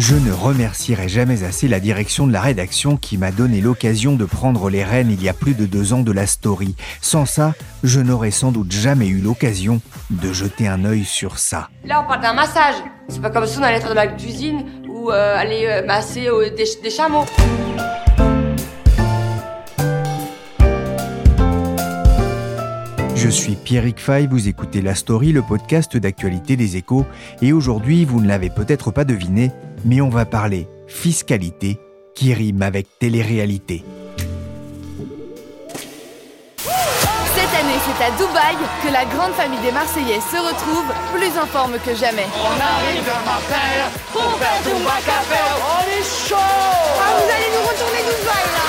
[0.00, 4.24] Je ne remercierai jamais assez la direction de la rédaction qui m'a donné l'occasion de
[4.24, 6.74] prendre les rênes il y a plus de deux ans de la story.
[7.02, 7.52] Sans ça,
[7.84, 11.68] je n'aurais sans doute jamais eu l'occasion de jeter un œil sur ça.
[11.84, 12.76] Là, on parle d'un massage.
[13.08, 16.28] C'est pas comme si on allait être dans la cuisine ou euh, aller euh, masser
[16.28, 17.26] euh, des, des chameaux.
[23.22, 27.04] Je suis Pierrick Fay, vous écoutez La Story, le podcast d'actualité des échos,
[27.42, 29.52] et aujourd'hui, vous ne l'avez peut-être pas deviné,
[29.84, 31.78] mais on va parler fiscalité
[32.14, 33.84] qui rime avec télé-réalité.
[36.58, 41.46] Cette année, c'est à Dubaï que la grande famille des Marseillais se retrouve, plus en
[41.46, 42.26] forme que jamais.
[42.36, 45.40] On arrive de Marseille pour faire tout Macabé.
[45.62, 48.66] On est chaud Ah, vous allez nous retourner Dubaï là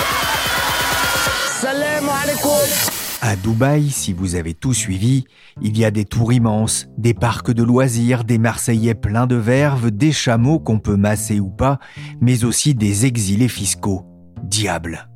[1.62, 2.91] Salam alaikum
[3.24, 5.26] À Dubaï, si vous avez tout suivi,
[5.62, 9.92] il y a des tours immenses, des parcs de loisirs, des Marseillais pleins de verve,
[9.92, 11.78] des chameaux qu'on peut masser ou pas,
[12.20, 14.08] mais aussi des exilés fiscaux.
[14.44, 15.08] Diable.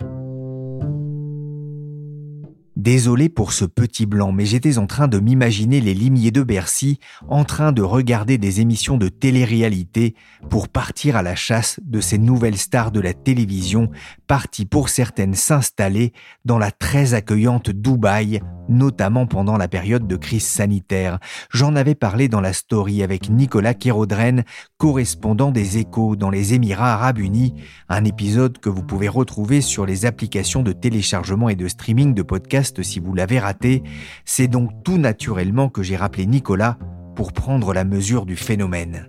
[2.85, 6.99] Désolé pour ce petit blanc, mais j'étais en train de m'imaginer les limiers de Bercy
[7.27, 10.13] en train de regarder des émissions de télé-réalité
[10.51, 13.89] pour partir à la chasse de ces nouvelles stars de la télévision,
[14.27, 16.13] parties pour certaines s'installer
[16.45, 21.19] dans la très accueillante Dubaï, notamment pendant la période de crise sanitaire.
[21.51, 24.43] J'en avais parlé dans la story avec Nicolas Kérodren,
[24.77, 27.53] correspondant des échos dans les Émirats arabes unis,
[27.89, 32.21] un épisode que vous pouvez retrouver sur les applications de téléchargement et de streaming de
[32.21, 33.83] podcasts si vous l'avez raté.
[34.25, 36.77] C'est donc tout naturellement que j'ai rappelé Nicolas
[37.15, 39.07] pour prendre la mesure du phénomène.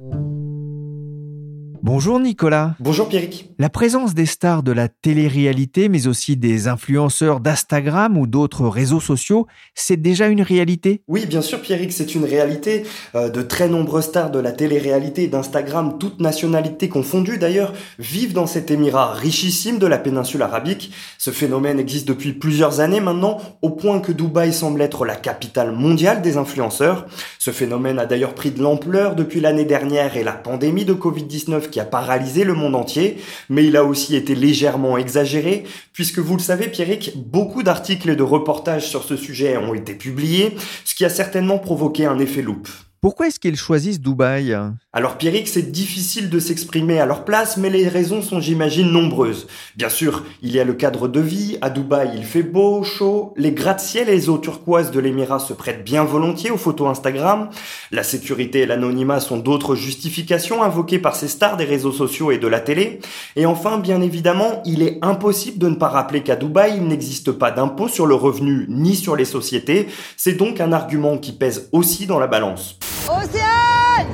[1.86, 2.74] Bonjour Nicolas.
[2.80, 3.48] Bonjour Pierrick.
[3.60, 8.98] La présence des stars de la télé-réalité, mais aussi des influenceurs d'Instagram ou d'autres réseaux
[8.98, 11.02] sociaux, c'est déjà une réalité?
[11.06, 12.82] Oui, bien sûr Pierrick, c'est une réalité.
[13.14, 18.32] Euh, de très nombreux stars de la télé-réalité et d'Instagram, toutes nationalités confondues d'ailleurs, vivent
[18.32, 20.92] dans cet émirat richissime de la péninsule arabique.
[21.18, 25.70] Ce phénomène existe depuis plusieurs années maintenant, au point que Dubaï semble être la capitale
[25.70, 27.06] mondiale des influenceurs.
[27.38, 31.75] Ce phénomène a d'ailleurs pris de l'ampleur depuis l'année dernière et la pandémie de Covid-19
[31.80, 36.42] a paralysé le monde entier, mais il a aussi été légèrement exagéré, puisque vous le
[36.42, 41.04] savez Pierrick, beaucoup d'articles et de reportages sur ce sujet ont été publiés, ce qui
[41.04, 42.68] a certainement provoqué un effet loupe.
[43.06, 44.58] Pourquoi est-ce qu'ils choisissent Dubaï?
[44.92, 49.46] Alors Pierrick, c'est difficile de s'exprimer à leur place, mais les raisons sont j'imagine nombreuses.
[49.76, 53.32] Bien sûr, il y a le cadre de vie, à Dubaï il fait beau, chaud,
[53.36, 57.48] les gratte-ciel et les eaux turquoises de l'émirat se prêtent bien volontiers aux photos Instagram,
[57.92, 62.38] la sécurité et l'anonymat sont d'autres justifications invoquées par ces stars des réseaux sociaux et
[62.38, 62.98] de la télé,
[63.36, 67.30] et enfin, bien évidemment, il est impossible de ne pas rappeler qu'à Dubaï il n'existe
[67.30, 69.86] pas d'impôt sur le revenu ni sur les sociétés,
[70.16, 72.80] c'est donc un argument qui pèse aussi dans la balance.
[73.08, 74.08] Océane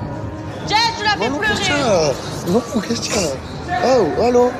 [0.68, 2.12] Jess, tu l'as fait pleurer
[2.48, 3.20] Non, Christian.
[3.84, 4.50] Oh, allô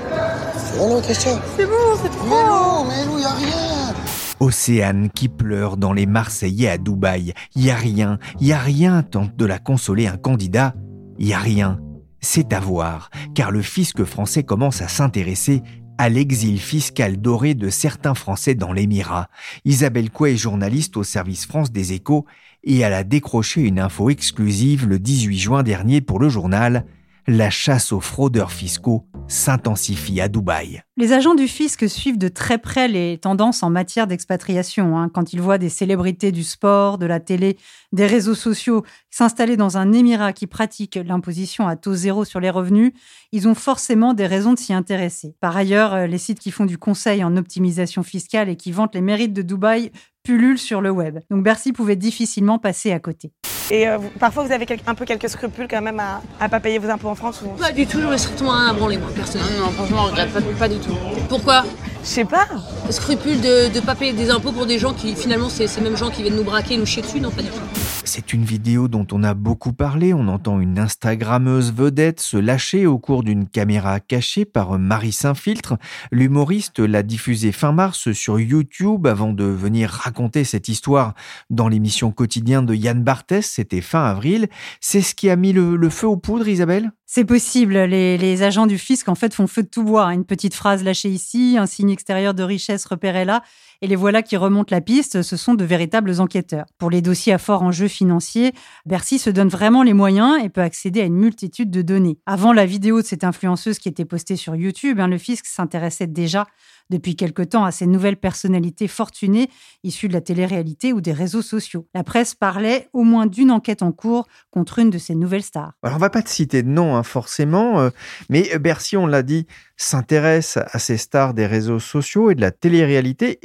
[0.81, 1.39] Allô, Christian.
[1.57, 1.73] C'est bon,
[2.03, 3.95] c'est trop Mais non, mais non, y a rien.
[4.41, 7.35] Océane qui pleure dans les Marseillais à Dubaï.
[7.55, 10.75] Y a rien, y a rien, tente de la consoler un candidat.
[11.19, 11.79] Y a rien.
[12.21, 15.63] C'est à voir, car le fisc français commence à s'intéresser
[15.99, 19.29] à l'exil fiscal doré de certains Français dans l'Émirat.
[19.65, 22.27] Isabelle Coué est journaliste au service France des Échos
[22.65, 26.85] et elle a décroché une info exclusive le 18 juin dernier pour le journal.
[27.29, 30.83] La chasse aux fraudeurs fiscaux s'intensifie à Dubaï.
[30.97, 34.99] Les agents du fisc suivent de très près les tendances en matière d'expatriation.
[34.99, 35.09] hein.
[35.09, 37.59] Quand ils voient des célébrités du sport, de la télé,
[37.93, 42.51] des réseaux sociaux s'installer dans un émirat qui pratique l'imposition à taux zéro sur les
[42.51, 42.93] revenus,
[43.31, 45.37] ils ont forcément des raisons de s'y intéresser.
[45.41, 48.97] Par ailleurs, euh, les sites qui font du conseil en optimisation fiscale et qui vantent
[48.97, 49.93] les mérites de Dubaï
[50.25, 51.21] pullulent sur le web.
[51.31, 53.33] Donc Bercy pouvait difficilement passer à côté.
[53.71, 56.79] Et euh, parfois, vous avez un peu quelques scrupules quand même à, à pas payer
[56.79, 57.43] vos impôts en France.
[57.59, 59.67] Pas du tout, j'aurais strictement rien à branler, moi, personnellement.
[59.67, 60.97] Non, franchement, je regrette pas du tout.
[61.29, 61.65] Pourquoi?
[62.03, 62.47] Je sais pas.
[62.91, 65.97] Scrupule de ne pas payer des impôts pour des gens qui, finalement, c'est ces mêmes
[65.97, 67.61] gens qui viennent nous braquer, nous chier dessus, non, pas du tout.
[68.05, 70.13] C'est une vidéo dont on a beaucoup parlé.
[70.13, 75.79] On entend une Instagrammeuse vedette se lâcher au cours d'une caméra cachée par Marie Saint-Filtre.
[76.11, 81.15] L'humoriste l'a diffusée fin mars sur YouTube avant de venir raconter cette histoire
[81.51, 83.47] dans l'émission quotidienne de Yann Barthès.
[83.47, 84.49] C'était fin avril.
[84.81, 86.91] C'est ce qui a mis le, le feu aux poudres, Isabelle?
[87.15, 87.75] C'est possible.
[87.75, 90.15] Les, agents du fisc, en fait, font feu de tout bois.
[90.15, 93.43] Une petite phrase lâchée ici, un signe extérieur de richesse repéré là,
[93.83, 95.23] et les voilà qui remontent la piste.
[95.23, 96.67] Ce sont de véritables enquêteurs.
[96.79, 98.53] Pour les dossiers à fort enjeu financier,
[98.87, 102.19] Bercy se donne vraiment les moyens et peut accéder à une multitude de données.
[102.25, 106.07] Avant la vidéo de cette influenceuse qui était postée sur YouTube, hein, le fisc s'intéressait
[106.07, 106.47] déjà
[106.91, 109.49] depuis quelque temps à ces nouvelles personnalités fortunées
[109.83, 111.87] issues de la télé-réalité ou des réseaux sociaux.
[111.95, 115.73] La presse parlait au moins d'une enquête en cours contre une de ces nouvelles stars.
[115.83, 117.91] Alors on va pas te citer de nom hein, forcément, euh,
[118.29, 119.47] mais Bercy, on l'a dit,
[119.77, 123.39] s'intéresse à ces stars des réseaux sociaux et de la télé-réalité.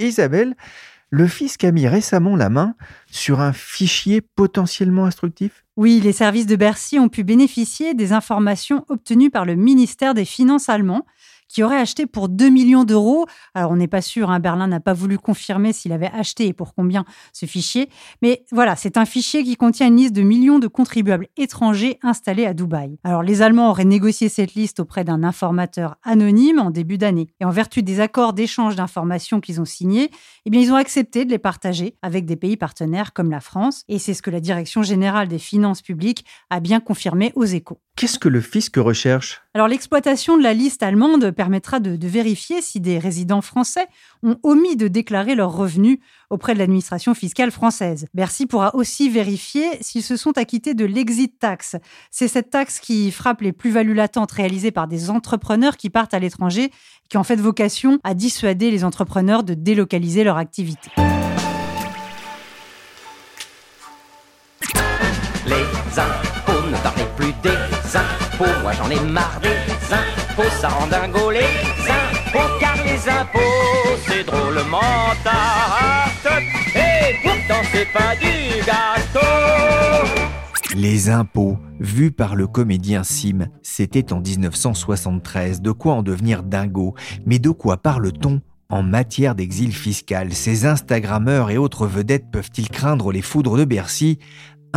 [1.10, 2.76] Le fisc a mis récemment la main
[3.10, 5.64] sur un fichier potentiellement instructif?
[5.78, 10.26] Oui, les services de Bercy ont pu bénéficier des informations obtenues par le ministère des
[10.26, 11.06] Finances allemand
[11.48, 13.26] qui aurait acheté pour 2 millions d'euros.
[13.54, 16.54] Alors, on n'est pas sûr, hein, Berlin n'a pas voulu confirmer s'il avait acheté et
[16.54, 17.90] pour combien ce fichier.
[18.22, 22.46] Mais voilà, c'est un fichier qui contient une liste de millions de contribuables étrangers installés
[22.46, 22.98] à Dubaï.
[23.04, 27.28] Alors, les Allemands auraient négocié cette liste auprès d'un informateur anonyme en début d'année.
[27.40, 30.12] Et en vertu des accords d'échange d'informations qu'ils ont signés,
[30.46, 33.84] eh bien, ils ont accepté de les partager avec des pays partenaires comme la France.
[33.88, 37.80] Et c'est ce que la Direction générale des finances publiques a bien confirmé aux échos.
[37.98, 39.42] Qu'est-ce que le fisc recherche?
[39.56, 43.88] Alors l'exploitation de la liste allemande permettra de, vérifier si des résidents français
[44.22, 45.98] ont omis de déclarer leurs revenus
[46.30, 48.06] auprès de l'administration fiscale française.
[48.14, 51.76] Bercy pourra aussi vérifier s'ils se sont acquittés de l'exit tax.
[52.12, 56.20] C'est cette taxe qui frappe les plus-values latentes réalisées par des entrepreneurs qui partent à
[56.20, 56.70] l'étranger,
[57.10, 60.92] qui en fait vocation à dissuader les entrepreneurs de délocaliser leur activité.
[65.48, 66.27] Les
[66.72, 68.62] ne plus des impôts.
[68.62, 74.24] Moi j'en ai marre des impôts, ça rend dingo les impôts, car les impôts c'est
[74.24, 76.42] drôlement tarte.
[76.76, 79.28] Et pourtant c'est pas du gâteau.
[80.76, 85.62] Les impôts, vus par le comédien Sim, c'était en 1973.
[85.62, 86.94] De quoi en devenir dingo
[87.26, 90.34] Mais de quoi parle-t-on en matière d'exil fiscal?
[90.34, 94.20] Ces Instagrammeurs et autres vedettes peuvent-ils craindre les foudres de Bercy?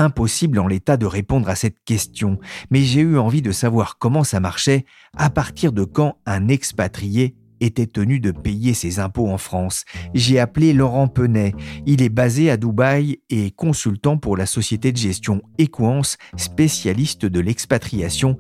[0.00, 2.38] Impossible en l'état de répondre à cette question,
[2.70, 4.84] mais j'ai eu envie de savoir comment ça marchait,
[5.16, 9.84] à partir de quand un expatrié était tenu de payer ses impôts en France.
[10.14, 11.54] J'ai appelé Laurent Penet.
[11.86, 17.40] Il est basé à Dubaï et consultant pour la société de gestion Equance, spécialiste de
[17.40, 18.38] l'expatriation.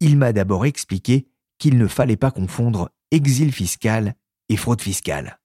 [0.00, 1.26] Il m'a d'abord expliqué
[1.58, 4.14] qu'il ne fallait pas confondre exil fiscal
[4.48, 5.38] et fraude fiscale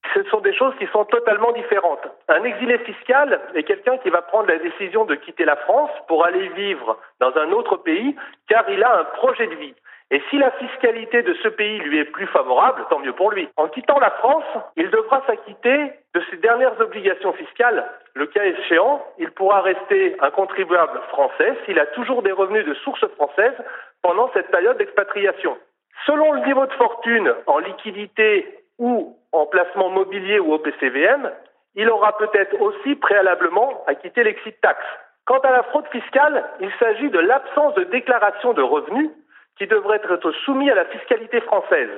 [0.79, 2.07] qui sont totalement différentes.
[2.27, 6.25] Un exilé fiscal est quelqu'un qui va prendre la décision de quitter la France pour
[6.25, 8.15] aller vivre dans un autre pays
[8.47, 9.75] car il a un projet de vie.
[10.09, 13.49] Et si la fiscalité de ce pays lui est plus favorable, tant mieux pour lui.
[13.57, 14.45] En quittant la France,
[14.77, 17.85] il devra s'acquitter de ses dernières obligations fiscales.
[18.13, 22.73] Le cas échéant, il pourra rester un contribuable français s'il a toujours des revenus de
[22.75, 23.55] source française
[24.01, 25.57] pendant cette période d'expatriation.
[26.05, 28.47] Selon le niveau de fortune en liquidité
[28.79, 31.31] ou en placement mobilier ou au PCVM,
[31.75, 34.79] il aura peut-être aussi préalablement acquitté l'exit tax.
[35.25, 39.09] Quant à la fraude fiscale, il s'agit de l'absence de déclaration de revenus
[39.57, 41.89] qui devrait être soumis à la fiscalité française.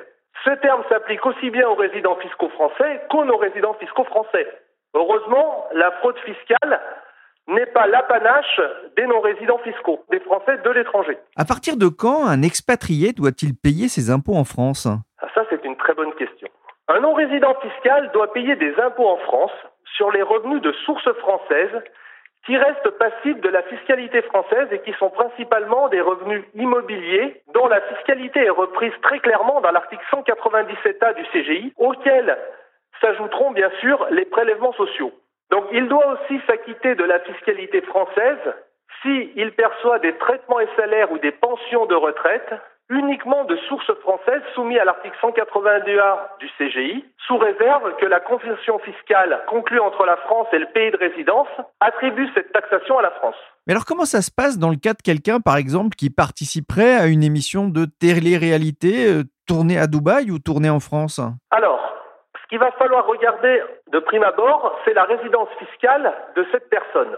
[0.44, 4.48] Ce terme s'applique aussi bien aux résidents fiscaux français qu'aux non-résidents fiscaux français.
[4.94, 6.80] Heureusement, la fraude fiscale
[7.48, 8.62] n'est pas l'apanache
[8.96, 11.18] des non-résidents fiscaux, des Français de l'étranger.
[11.36, 14.88] À partir de quand un expatrié doit-il payer ses impôts en France?
[15.22, 16.48] Ah, Ça, c'est une très bonne question.
[16.92, 19.54] Un non-résident fiscal doit payer des impôts en France
[19.96, 21.84] sur les revenus de source française
[22.48, 27.68] qui restent passifs de la fiscalité française et qui sont principalement des revenus immobiliers dont
[27.68, 32.36] la fiscalité est reprise très clairement dans l'article 197A du CGI, auquel
[33.02, 35.12] s'ajouteront bien sûr les prélèvements sociaux.
[35.52, 38.40] Donc il doit aussi s'acquitter de la fiscalité française
[39.04, 42.52] s'il perçoit des traitements et salaires ou des pensions de retraite
[42.90, 48.80] uniquement de sources françaises soumis à l'article 182A du CGI, sous réserve que la convention
[48.80, 51.48] fiscale conclue entre la France et le pays de résidence
[51.80, 53.36] attribue cette taxation à la France.
[53.68, 56.96] Mais alors comment ça se passe dans le cas de quelqu'un, par exemple, qui participerait
[56.96, 61.22] à une émission de télé-réalité euh, tournée à Dubaï ou tournée en France?
[61.52, 61.80] Alors,
[62.42, 67.18] ce qu'il va falloir regarder de prime abord, c'est la résidence fiscale de cette personne.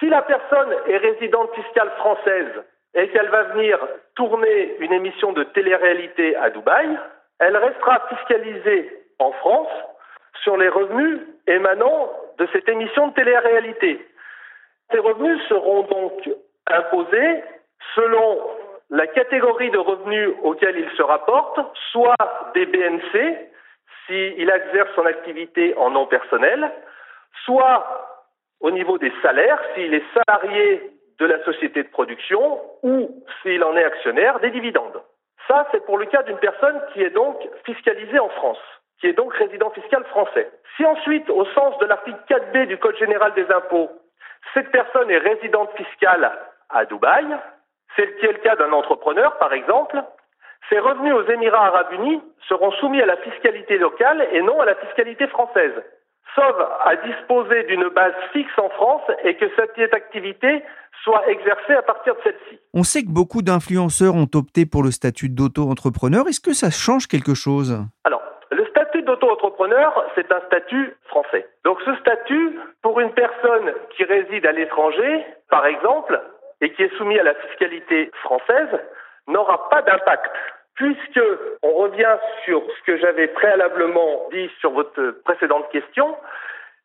[0.00, 3.78] Si la personne est résidente fiscale française et qu'elle va venir
[4.14, 6.98] tourner une émission de télé-réalité à Dubaï,
[7.38, 9.70] elle restera fiscalisée en France
[10.42, 14.06] sur les revenus émanant de cette émission de télé-réalité.
[14.90, 16.28] Ces revenus seront donc
[16.66, 17.42] imposés
[17.94, 18.40] selon
[18.90, 21.58] la catégorie de revenus auxquels il se rapporte,
[21.90, 23.38] soit des BNC,
[24.06, 26.70] s'il exerce son activité en nom personnel,
[27.44, 27.86] soit
[28.60, 33.76] au niveau des salaires, s'il est salarié de la société de production ou s'il en
[33.76, 35.02] est actionnaire des dividendes.
[35.48, 38.60] Ça, c'est pour le cas d'une personne qui est donc fiscalisée en France,
[39.00, 40.50] qui est donc résident fiscal français.
[40.76, 43.90] Si ensuite, au sens de l'article 4b du Code général des impôts,
[44.54, 46.32] cette personne est résidente fiscale
[46.70, 47.26] à Dubaï,
[47.96, 50.02] c'est le cas d'un entrepreneur, par exemple,
[50.68, 54.64] ses revenus aux Émirats arabes unis seront soumis à la fiscalité locale et non à
[54.64, 55.74] la fiscalité française,
[56.34, 60.62] sauf à disposer d'une base fixe en France et que cette activité
[61.02, 62.58] soit exercée à partir de celle-ci.
[62.74, 66.28] On sait que beaucoup d'influenceurs ont opté pour le statut d'auto-entrepreneur.
[66.28, 67.76] Est-ce que ça change quelque chose?
[68.04, 71.46] Alors, le statut d'auto-entrepreneur, c'est un statut français.
[71.64, 76.20] Donc ce statut, pour une personne qui réside à l'étranger, par exemple,
[76.60, 78.80] et qui est soumis à la fiscalité française,
[79.26, 80.30] n'aura pas d'impact
[80.74, 81.20] puisque
[81.62, 86.16] on revient sur ce que j'avais préalablement dit sur votre précédente question,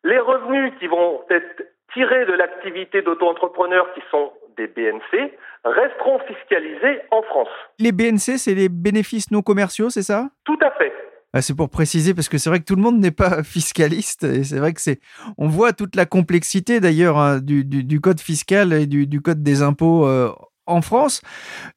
[0.04, 1.64] les revenus qui vont être
[1.94, 5.32] tirés de l'activité d'auto-entrepreneur qui sont des BNC
[5.64, 7.50] resteront fiscalisés en France.
[7.80, 10.30] Les BNC, c'est les bénéfices non commerciaux, c'est ça?
[10.46, 10.94] Tout à fait.
[11.34, 14.24] Ah, c'est pour préciser parce que c'est vrai que tout le monde n'est pas fiscaliste
[14.24, 15.00] et c'est vrai que c'est
[15.38, 20.08] on voit toute la complexité d'ailleurs hein, du, code fiscal et du, code des impôts
[20.08, 20.32] euh,
[20.68, 21.22] en France.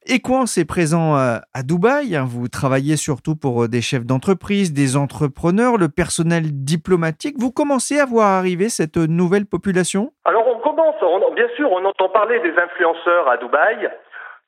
[0.07, 2.15] Equance est présent euh, à, Dubaï.
[2.15, 2.25] Hein.
[2.27, 7.35] Vous travaillez surtout pour euh, des chefs d'entreprise, des entrepreneurs, le personnel diplomatique.
[7.39, 10.11] Vous commencez à voir arriver cette nouvelle population?
[10.25, 10.95] Alors on commence,
[11.35, 13.89] bien sûr, on entend parler des influenceurs à Dubaï.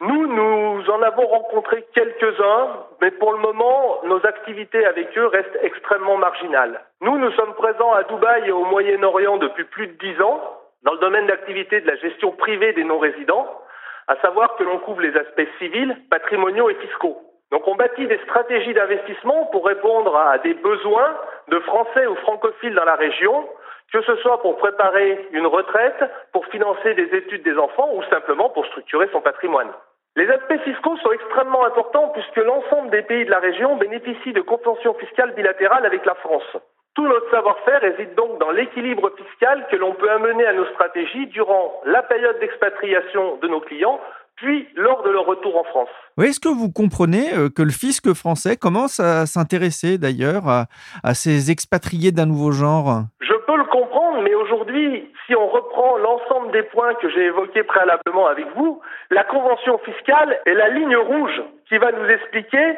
[0.02, 2.68] Nous, nous en avons rencontré quelques-uns,
[3.02, 6.82] mais pour le moment, nos activités avec eux restent extrêmement marginales.
[7.02, 10.42] Nous, nous sommes présents à Dubaï et au Moyen-Orient depuis plus de dix ans,
[10.84, 13.48] dans le domaine d'activité de la gestion privée des non-résidents
[14.08, 17.18] à savoir que l'on couvre les aspects civils, patrimoniaux et fiscaux.
[17.52, 21.16] Donc on bâtit des stratégies d'investissement pour répondre à des besoins
[21.50, 23.48] de Français ou francophiles dans la région,
[23.92, 28.50] que ce soit pour préparer une retraite, pour financer des études des enfants ou simplement
[28.50, 29.70] pour structurer son patrimoine.
[30.16, 34.42] Les aspects fiscaux sont extrêmement importants puisque l'ensemble des pays de la région bénéficient de
[34.42, 36.58] conventions fiscales bilatérales avec la France.
[36.96, 41.26] Tout notre savoir-faire réside donc dans l'équilibre fiscal que l'on peut amener à nos stratégies
[41.28, 44.00] durant la période d'expatriation de nos clients,
[44.36, 45.90] puis lors de leur retour en France.
[46.18, 51.14] Oui, est-ce que vous comprenez euh, que le fisc français commence à s'intéresser d'ailleurs à,
[51.16, 53.06] ces expatriés d'un nouveau genre?
[53.22, 57.64] Je peux le comprendre, mais aujourd'hui, si on reprend l'ensemble des points que j'ai évoqués
[57.64, 62.78] préalablement avec vous, la convention fiscale est la ligne rouge qui va nous expliquer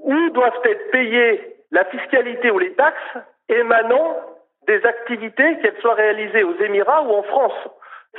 [0.00, 4.16] où doivent être payés la fiscalité ou les taxes émanant
[4.66, 7.68] des activités, qu'elles soient réalisées aux Émirats ou en France.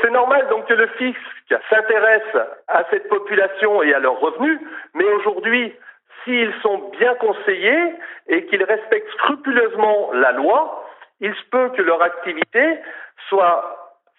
[0.02, 1.18] C'est normal donc que le fisc
[1.70, 2.38] s'intéresse
[2.68, 4.60] à cette population et à leurs revenus,
[4.94, 5.74] mais aujourd'hui,
[6.24, 7.96] s'ils sont bien conseillés
[8.28, 10.86] et qu'ils respectent scrupuleusement la loi,
[11.20, 12.80] il se peut que leur activité
[13.28, 13.76] soit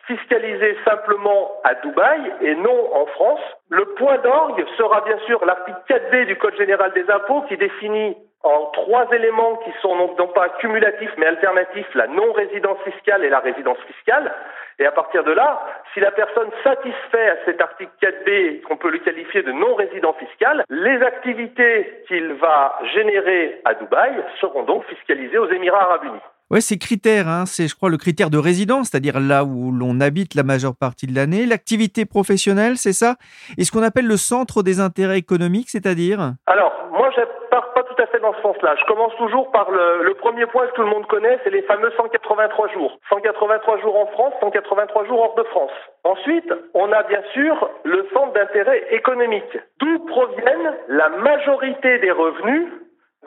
[0.07, 3.41] fiscalisée simplement à Dubaï et non en France.
[3.69, 8.17] Le point d'orgue sera bien sûr l'article 4D du Code général des impôts qui définit
[8.43, 13.41] en trois éléments qui sont non, pas cumulatifs mais alternatifs, la non-résidence fiscale et la
[13.41, 14.33] résidence fiscale.
[14.79, 18.91] Et à partir de là, si la personne satisfait à cet article 4b, qu'on peut
[18.91, 25.37] le qualifier de non-résident fiscal, les activités qu'il va générer à Dubaï seront donc fiscalisées
[25.37, 26.21] aux Émirats arabes unis.
[26.51, 30.01] Ouais, ces critères, hein, c'est, je crois, le critère de résidence, c'est-à-dire là où l'on
[30.01, 33.15] habite la majeure partie de l'année, l'activité professionnelle, c'est ça,
[33.57, 36.33] et ce qu'on appelle le centre des intérêts économiques, c'est-à-dire?
[36.47, 37.21] Alors, moi, je
[37.51, 40.89] pars pas tout à fait Je commence toujours par le premier point que tout le
[40.89, 42.99] monde connaît, c'est les fameux 183 jours.
[43.09, 45.73] 183 jours en France, 183 jours hors de France.
[46.05, 52.69] Ensuite, on a bien sûr le centre d'intérêt économique, d'où proviennent la majorité des revenus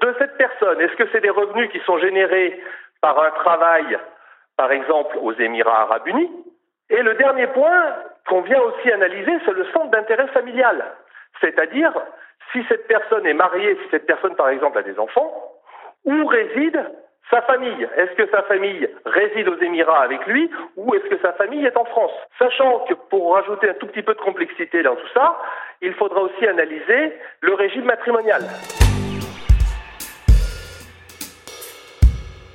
[0.01, 0.79] de cette personne?
[0.81, 2.61] Est-ce que c'est des revenus qui sont générés
[3.01, 3.97] par un travail,
[4.57, 6.31] par exemple, aux Émirats arabes unis?
[6.89, 7.95] Et le dernier point
[8.27, 10.83] qu'on vient aussi analyser, c'est le centre d'intérêt familial.
[11.41, 11.93] C'est-à-dire,
[12.53, 15.33] si cette personne est mariée, si cette personne, par exemple, a des enfants,
[16.05, 16.81] où réside
[17.29, 17.87] sa famille?
[17.97, 21.77] Est-ce que sa famille réside aux Émirats avec lui ou est-ce que sa famille est
[21.77, 22.11] en France?
[22.37, 25.39] Sachant que pour rajouter un tout petit peu de complexité dans tout ça,
[25.81, 28.43] il faudra aussi analyser le régime matrimonial.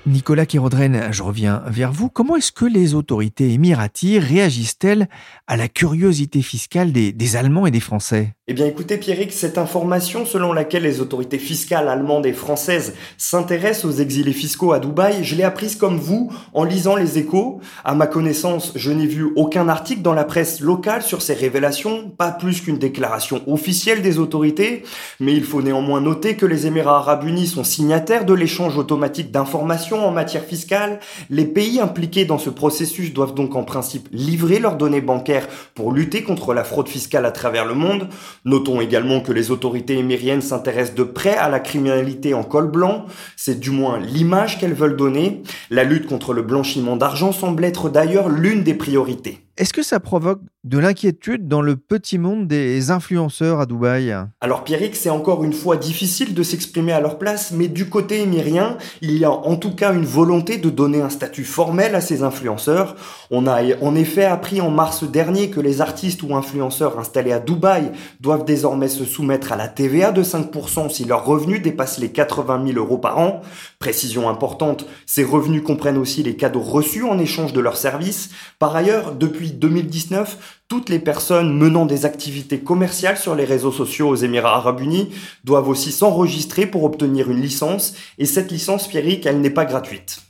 [0.08, 2.08] Nicolas Kérodren, je reviens vers vous.
[2.08, 5.06] Comment est-ce que les autorités émiraties réagissent-elles
[5.46, 8.34] à la curiosité fiscale des, Allemands et des Français?
[8.46, 13.84] Eh bien écoutez Pierrick, cette information selon laquelle les autorités fiscales allemandes et françaises s'intéressent
[13.84, 17.60] aux exilés fiscaux à Dubaï, je l'ai apprise comme vous en lisant les échos.
[17.84, 22.08] À ma connaissance, je n'ai vu aucun article dans la presse locale sur ces révélations,
[22.08, 24.84] pas plus qu'une déclaration officielle des autorités,
[25.20, 29.30] mais il faut néanmoins noter que les Émirats arabes unis sont signataires de l'échange automatique
[29.30, 31.00] d'informations en matière fiscale.
[31.30, 35.92] Les pays impliqués dans ce processus doivent donc en principe livrer leurs données bancaires pour
[35.92, 38.08] lutter contre la fraude fiscale à travers le monde.
[38.44, 43.06] Notons également que les autorités émiriennes s'intéressent de près à la criminalité en col blanc.
[43.36, 45.42] C'est du moins l'image qu'elles veulent donner.
[45.70, 49.47] La lutte contre le blanchiment d'argent semble être d'ailleurs l'une des priorités.
[49.58, 54.14] Est-ce que ça provoque de l'inquiétude dans le petit monde des influenceurs à Dubaï?
[54.40, 58.22] Alors Pierrick, c'est encore une fois difficile de s'exprimer à leur place, mais du côté
[58.22, 62.00] émirien, il y a en tout cas une volonté de donner un statut formel à
[62.00, 62.94] ces influenceurs.
[63.32, 67.40] On a en effet appris en mars dernier que les artistes ou influenceurs installés à
[67.40, 72.12] Dubaï doivent désormais se soumettre à la TVA de 5% si leurs revenus dépassent les
[72.12, 73.40] 80 000 euros par an.
[73.80, 78.30] Précision importante, ces revenus comprennent aussi les cadeaux reçus en échange de leurs services.
[78.60, 84.08] Par ailleurs, depuis 2019, toutes les personnes menant des activités commerciales sur les réseaux sociaux
[84.08, 85.10] aux Émirats arabes unis
[85.44, 90.22] doivent aussi s'enregistrer pour obtenir une licence, et cette licence, Pierrick, elle n'est pas gratuite.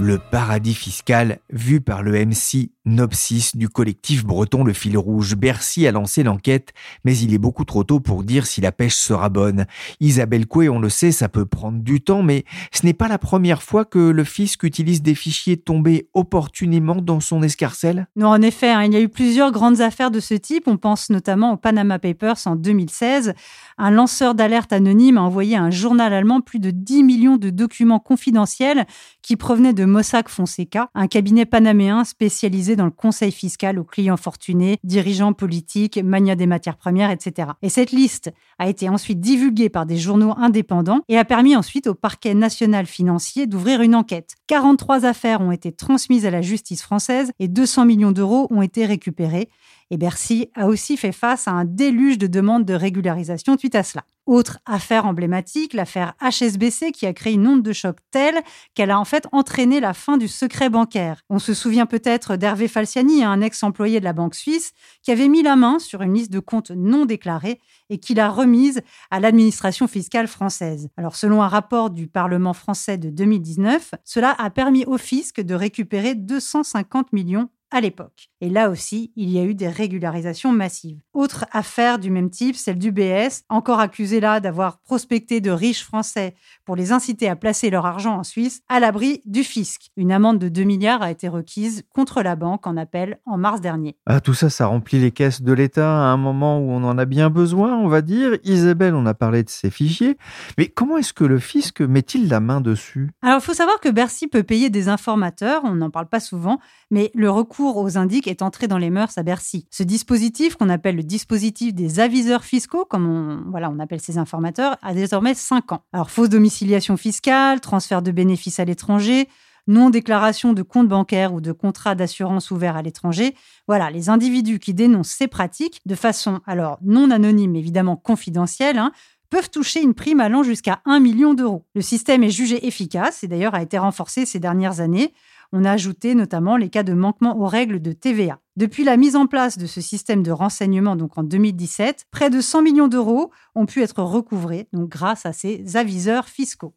[0.00, 5.36] le paradis fiscal vu par le MC Nopsis du collectif breton Le Fil Rouge.
[5.36, 6.72] Bercy a lancé l'enquête,
[7.04, 9.66] mais il est beaucoup trop tôt pour dire si la pêche sera bonne.
[10.00, 13.18] Isabelle Coué, on le sait, ça peut prendre du temps, mais ce n'est pas la
[13.18, 18.40] première fois que le fisc utilise des fichiers tombés opportunément dans son escarcelle Non, en
[18.40, 20.66] effet, hein, il y a eu plusieurs grandes affaires de ce type.
[20.66, 23.34] On pense notamment au Panama Papers en 2016.
[23.76, 27.50] Un lanceur d'alerte anonyme a envoyé à un journal allemand plus de 10 millions de
[27.50, 28.86] documents confidentiels
[29.20, 34.16] qui provenaient de Mossack Fonseca, un cabinet panaméen spécialisé dans le conseil fiscal aux clients
[34.16, 37.50] fortunés, dirigeants politiques, mania des matières premières, etc.
[37.62, 41.86] Et cette liste a été ensuite divulguée par des journaux indépendants et a permis ensuite
[41.86, 44.34] au parquet national financier d'ouvrir une enquête.
[44.46, 48.84] 43 affaires ont été transmises à la justice française et 200 millions d'euros ont été
[48.86, 49.48] récupérés.
[49.90, 53.82] Et Bercy a aussi fait face à un déluge de demandes de régularisation suite à
[53.82, 54.04] cela.
[54.26, 58.40] Autre affaire emblématique, l'affaire HSBC qui a créé une onde de choc telle
[58.74, 61.22] qu'elle a en fait entraîné la fin du secret bancaire.
[61.28, 65.42] On se souvient peut-être d'Hervé Falciani, un ex-employé de la Banque suisse, qui avait mis
[65.42, 69.88] la main sur une liste de comptes non déclarés et qui l'a remise à l'administration
[69.88, 70.88] fiscale française.
[70.96, 75.54] Alors selon un rapport du Parlement français de 2019, cela a permis au fisc de
[75.56, 78.30] récupérer 250 millions à l'époque.
[78.40, 80.98] Et là aussi, il y a eu des régularisations massives.
[81.12, 85.84] Autre affaire du même type, celle du BS, encore accusé là d'avoir prospecté de riches
[85.84, 89.90] Français pour les inciter à placer leur argent en Suisse à l'abri du fisc.
[89.96, 93.60] Une amende de 2 milliards a été requise contre la banque en appel en mars
[93.60, 93.96] dernier.
[94.06, 96.98] Ah, tout ça, ça remplit les caisses de l'État à un moment où on en
[96.98, 98.38] a bien besoin, on va dire.
[98.44, 100.16] Isabelle, on a parlé de ces fichiers.
[100.58, 103.10] Mais comment est-ce que le fisc met-il la main dessus?
[103.22, 106.58] Alors, il faut savoir que Bercy peut payer des informateurs, on n'en parle pas souvent,
[106.90, 109.66] mais le recours aux indices est entré dans les mœurs à Bercy.
[109.70, 114.18] Ce dispositif, qu'on appelle le dispositif des aviseurs fiscaux, comme on, voilà, on appelle ces
[114.18, 115.82] informateurs, a désormais 5 ans.
[115.92, 119.28] Alors, fausse domiciliation fiscale, transfert de bénéfices à l'étranger,
[119.66, 123.34] non-déclaration de compte bancaire ou de contrat d'assurance ouvert à l'étranger.
[123.68, 128.92] Voilà, les individus qui dénoncent ces pratiques de façon alors non anonyme, évidemment confidentielle, hein,
[129.30, 131.64] peuvent toucher une prime allant jusqu'à 1 million d'euros.
[131.74, 135.14] Le système est jugé efficace et d'ailleurs a été renforcé ces dernières années.
[135.52, 138.38] On a ajouté notamment les cas de manquement aux règles de TVA.
[138.56, 142.40] Depuis la mise en place de ce système de renseignement, donc en 2017, près de
[142.40, 146.74] 100 millions d'euros ont pu être recouvrés grâce à ces aviseurs fiscaux.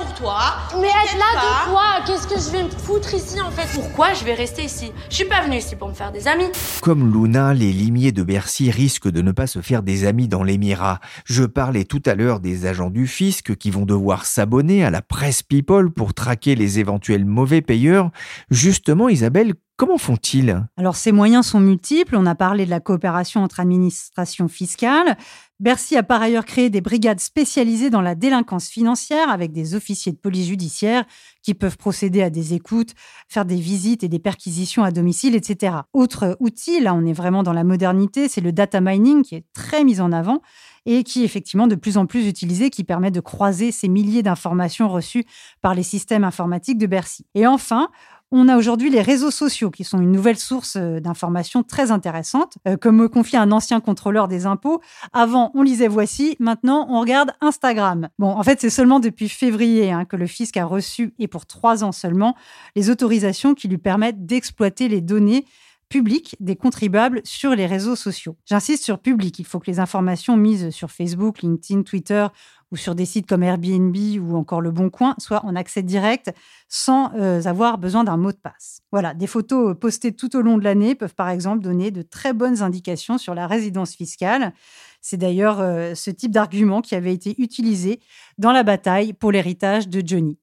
[0.00, 0.38] Pour toi.
[0.80, 1.82] Mais être là de quoi?
[2.06, 3.68] Qu'est-ce que je vais me foutre ici en fait?
[3.74, 4.14] Pourquoi?
[4.14, 6.48] Je vais rester ici Je suis pas venue ici pour me faire des amis.
[6.80, 10.42] Comme Luna, les limiers de Bercy risquent de ne pas se faire des amis dans
[10.42, 11.00] l'Émirat.
[11.24, 15.02] Je parlais tout à l'heure des agents du fisc qui vont devoir s'abonner à la
[15.02, 18.10] presse People pour traquer les éventuels mauvais payeurs.
[18.50, 20.62] Justement, Isabelle, Comment font-ils?
[20.76, 22.14] Alors ces moyens sont multiples.
[22.14, 25.16] On a parlé de la coopération entre administrations fiscales.
[25.60, 30.10] Bercy a par ailleurs créé des brigades spécialisées dans la délinquance financière avec des officiers
[30.10, 31.04] de police judiciaire
[31.42, 32.94] qui peuvent procéder à des écoutes,
[33.28, 35.74] faire des visites et des perquisitions à domicile, etc.
[35.92, 39.44] Autre outil, là on est vraiment dans la modernité, c'est le data mining qui est
[39.52, 40.40] très mis en avant
[40.86, 44.22] et qui est effectivement de plus en plus utilisé, qui permet de croiser ces milliers
[44.22, 45.24] d'informations reçues
[45.60, 47.26] par les systèmes informatiques de Bercy.
[47.34, 47.90] Et enfin,
[48.32, 52.58] on a aujourd'hui les réseaux sociaux qui sont une nouvelle source euh, d'informations très intéressante.
[52.68, 54.80] Euh, comme me confie un ancien contrôleur des impôts,
[55.12, 58.08] avant on lisait Voici, maintenant on regarde Instagram.
[58.18, 61.46] Bon, en fait c'est seulement depuis février hein, que le fisc a reçu, et pour
[61.46, 62.36] trois ans seulement,
[62.76, 65.44] les autorisations qui lui permettent d'exploiter les données
[65.90, 68.36] publiques des contribuables sur les réseaux sociaux.
[68.46, 72.26] J'insiste sur public, il faut que les informations mises sur Facebook, LinkedIn, Twitter
[72.72, 76.32] ou sur des sites comme Airbnb ou encore Le Bon Coin soient en accès direct
[76.68, 78.82] sans euh, avoir besoin d'un mot de passe.
[78.92, 82.32] Voilà, des photos postées tout au long de l'année peuvent par exemple donner de très
[82.32, 84.52] bonnes indications sur la résidence fiscale.
[85.00, 88.00] C'est d'ailleurs euh, ce type d'argument qui avait été utilisé
[88.38, 90.38] dans la bataille pour l'héritage de Johnny.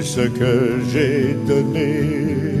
[0.00, 2.57] Ce que j'ai donné,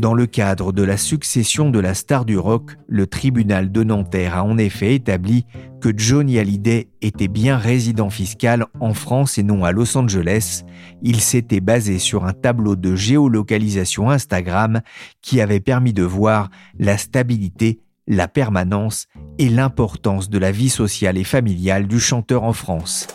[0.00, 4.36] Dans le cadre de la succession de la star du rock, le tribunal de Nanterre
[4.36, 5.44] a en effet établi
[5.82, 10.62] que Johnny Hallyday était bien résident fiscal en France et non à Los Angeles.
[11.02, 14.80] Il s'était basé sur un tableau de géolocalisation Instagram
[15.20, 21.18] qui avait permis de voir la stabilité, la permanence et l'importance de la vie sociale
[21.18, 23.08] et familiale du chanteur en France.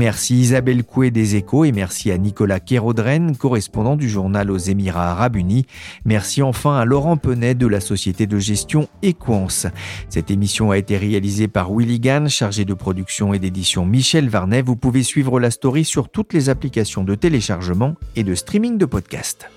[0.00, 5.10] Merci Isabelle Coué des Échos et merci à Nicolas Kérodren, correspondant du journal aux Émirats
[5.10, 5.66] Arabes Unis.
[6.06, 9.66] Merci enfin à Laurent Penet de la société de gestion Equance.
[10.08, 14.62] Cette émission a été réalisée par Willy Gann, chargé de production et d'édition Michel Varnet.
[14.62, 18.86] Vous pouvez suivre la story sur toutes les applications de téléchargement et de streaming de
[18.86, 19.50] podcasts.